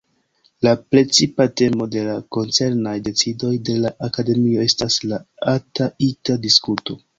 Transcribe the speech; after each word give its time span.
La 0.67 0.71
precipa 0.93 1.45
temo 1.61 1.87
de 1.95 2.05
la 2.07 2.15
koncernaj 2.37 2.95
decidoj 3.09 3.53
de 3.71 3.77
la 3.85 3.93
Akademio 4.09 4.67
estas 4.73 5.01
la 5.15 5.23
ata-ita-diskuto. 5.57 7.01